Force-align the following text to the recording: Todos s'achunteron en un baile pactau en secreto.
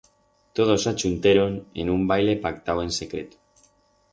Todos 0.59 0.85
s'achunteron 0.85 1.53
en 1.83 1.91
un 1.97 2.01
baile 2.13 2.35
pactau 2.47 2.79
en 2.87 2.91
secreto. 3.01 3.37